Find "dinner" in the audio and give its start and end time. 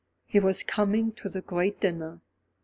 1.79-2.21